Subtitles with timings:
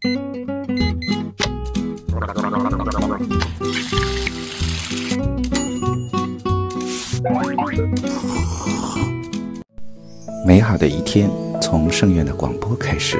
[0.00, 0.10] 美
[10.60, 11.28] 好的一天
[11.60, 13.18] 从圣院的广播开始。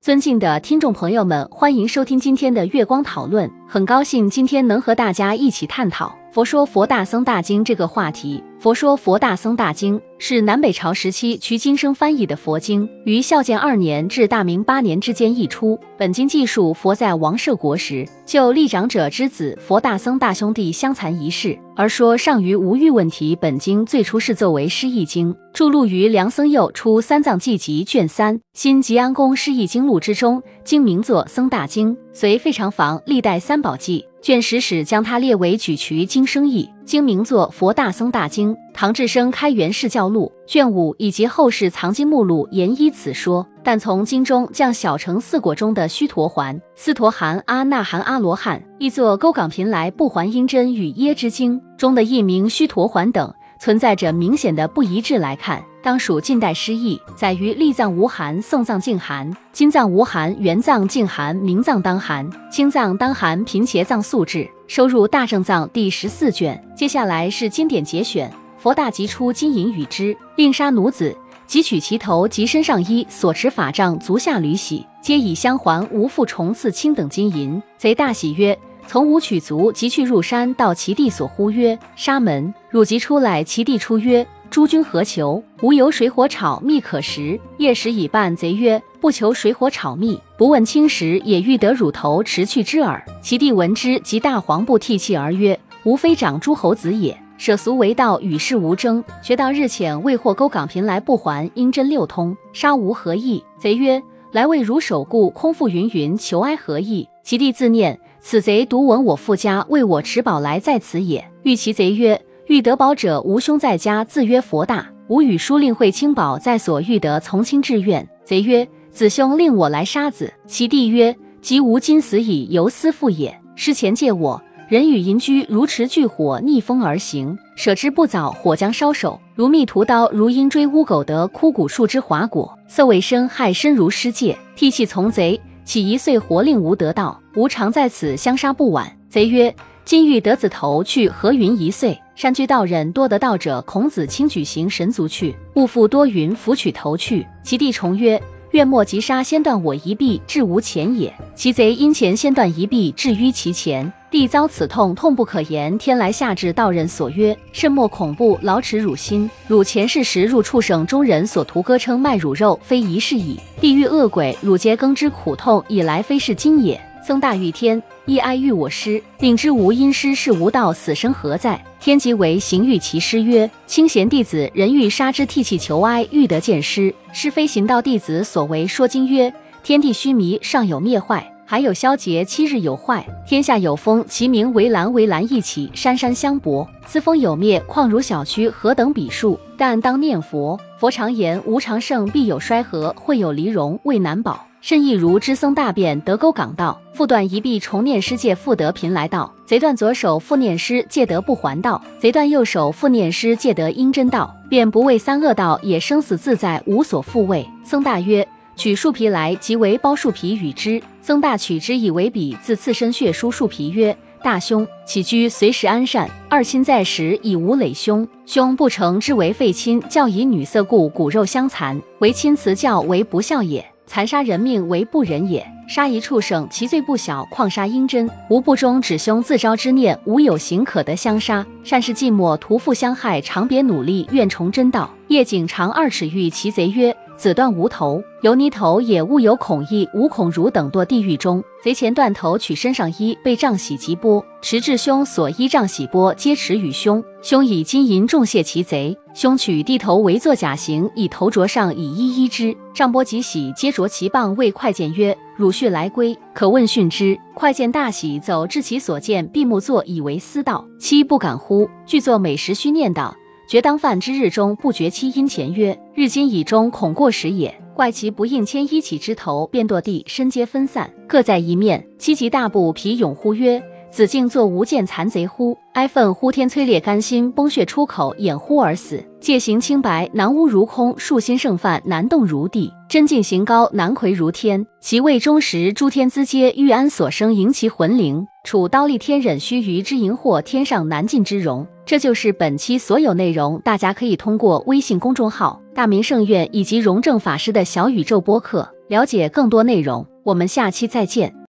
[0.00, 3.50] 尊敬的听众朋友们，欢迎收听今天的月光讨论。
[3.68, 8.42] 很高兴今天能和大家一起探讨《佛说佛大僧大经》这个话题。
[8.62, 15.76] 《佛说佛大僧大经》是南北朝时期瞿金生翻译的佛经，于孝建二年至大明八年之间译出。
[15.98, 23.34] 本经记述佛在王舍国时，就立长者之子佛大僧大兄弟相残一事，而说上于无欲问题。
[23.34, 34.06] 本经最初是作为诗译经，著录于梁僧佑出三藏记集卷三《新吉安公诗译经录》之中，经名作《僧大经》，随费长房历代三宝记。
[34.20, 38.54] 卷十史将它列为举渠经生义，经名作《佛大僧大经》。
[38.72, 55.64] 唐智生开元释教录卷五以及后世藏经目录言依此说，但从经中将小乘四果中的须陀环、斯陀含、阿那含、阿罗汉译作勾港频来不还因真与耶之经中的一名须陀环等，存在着明显的不一致来看。
[55.80, 66.60] 当属近代诗意，载于立藏无寒、宋藏净寒、金藏无寒、元藏净寒、明藏当寒、青藏当寒、贫茄藏素质，收入大正藏第十四卷。
[66.76, 71.16] 接下来是经典节选：佛大即出金银与之，令杀奴子，
[71.46, 77.62] 即取其头及身上衣所持法杖足下履洗，皆以相还，无复重赐轻等金银。
[77.78, 82.52] 贼大喜曰：从吾取足，即去入山，到其地所呼曰：沙门。
[82.70, 84.26] 汝即出来，其地出曰。
[84.50, 85.42] 诸君何求？
[85.62, 87.40] 无有水火炒蜜可食。
[87.56, 99.02] 夜食已半，贼曰：“不求水火炒蜜，不问青石，也欲得汝头持去之耳。”其弟闻之，即大黄布涕泣而曰：“吾非长诸侯子也，舍俗为道，与世无争。
[99.22, 112.20] 学道日浅，未获钩港平来不还，应真六通，杀无何意？”贼曰：“来为汝守故，空腹云云，求哀何意？”其弟自念：“此贼独闻我父家为我持宝来在此也。”欲其贼曰。
[112.48, 114.86] 欲得宝者，吾兄在家，自曰佛大。
[115.06, 118.06] 吾与书令会清宝在所欲得，从轻志愿。
[118.24, 120.32] 贼曰：子兄令我来杀子。
[120.46, 123.34] 其弟曰：即吾今死矣，犹思父也。
[123.54, 129.18] 师前借我，人与银居，如持炬火逆风而行，舍之不早，火将烧手。
[129.34, 137.20] 如觅屠刀，如鹰追乌狗得枯骨树之华果，色为生害身如失戒，涕泣从贼，岂一岁活令吾得道？
[137.34, 138.96] 吾常在此相杀不晚。
[139.08, 139.54] 贼曰。
[139.84, 142.00] 今欲得子头去何云一岁？
[142.14, 147.26] 山居道人多得道者，孔子轻举行神足去，勿复多云扶取头去。
[147.42, 151.12] 其弟重曰：愿莫急杀，先断我一臂，至无前也。
[151.34, 155.76] 其贼因前先断一臂，至于其前，弟遭此痛，痛不可言。
[155.78, 159.28] 天来下至道人所曰：甚莫恐怖，劳耻辱心。
[159.48, 163.40] 汝前世时入畜生中人所屠割称卖乳肉，非一世矣。
[163.58, 166.78] 地狱恶鬼，汝皆更之苦痛，以来非是今也。
[167.02, 171.58] 僧大欲天，亦哀欲我师，令之无因师是无道，死生何在？
[171.80, 176.94] 天即为行欲其师曰：清贤弟子，人欲杀之，涕泣求哀，欲得见师。
[177.14, 178.66] 师非行道弟子所为。
[178.66, 183.06] 说经曰：天地虚弥，尚有灭坏，还有消竭，七日有坏。
[183.26, 186.66] 天下有风，其名为蓝，为蓝一起，山山相搏。
[186.86, 189.38] 此风有灭，况如小区，何等比数？
[189.58, 190.58] 但当念佛。
[190.78, 194.46] 佛常言：无常胜，必有衰合，会有离容，未难保。
[194.62, 199.30] 甚亦如知僧大便得沟港道，复断一臂重念师借复得贫来道。
[199.44, 207.46] 贼断左手复念师借得不还道，贼断右手复念师借得阴真道，便不为三恶道，也生死自在，无所复畏。
[207.62, 210.80] 僧大曰：取树皮来，即为包树皮与之。
[211.00, 218.06] 曾大取之以为笔，自刺身血书树皮曰：大兄起居随时安善，二亲在时已无累兄。
[218.24, 223.64] 兄不成之为废亲，教以女色故，骨肉相残，为亲辞教为不孝也。
[223.84, 228.08] 残杀人命为不仁也，杀一畜生，其罪不小，况杀阴真？
[228.30, 231.44] 吾不忠，指兄自招之念，无有行可得相杀。
[231.64, 234.90] 善事寂寞，屠父相害，长别努力，愿重真道。
[235.08, 239.00] 夜景长二尺，欲其贼曰：子断无头，有你头也。
[239.00, 241.40] 勿有恐意，无恐如等堕地狱中。
[241.62, 247.00] 贼前断头，取身上衣，被杖洗及钵，持至兄所依杖洗钵，皆持与兄。
[247.22, 248.98] 兄以金银重谢其贼。
[249.14, 252.56] 兄取地头为作假形，以头着上，以衣衣之。
[252.74, 260.66] 上波即喜，皆着其棒，谓快见曰：“汝婿来归，可问讯之。”快见大喜，走至其所见，闭目坐，以为思道。
[260.76, 261.70] 妻不敢呼？
[261.86, 263.14] 具作美食，须念道
[263.48, 267.54] ：“觉当饭之日中，不觉妻因前曰：日今以终，恐过时也。
[267.74, 271.86] 怪其不应牵衣起之头，便堕地，身皆分散，各在一面。
[271.98, 273.62] 妻即大步，皮勇呼曰。
[273.92, 275.54] 子敬作无间残贼乎？
[275.74, 279.04] 哀愤呼天摧裂肝心，崩血出口，掩乎而死。
[279.20, 282.72] 戒行清白，南无如空；树心圣范，难动如地。
[282.88, 284.66] 真境行高，难魁如天。
[284.80, 288.26] 其位忠实，诸天资阶，欲安所生，迎其魂灵。
[288.44, 291.66] 处刀立天忍须臾之荧惑，天上难尽之容。
[291.84, 300.06] 这就是本期所有内容，大家可以通过微信公众号“大明圣院”以及荣正法师的小宇宙播客了解更多内容。
[300.24, 301.41] 我们下期再见。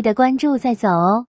[0.00, 1.29] 记得关注再走哦。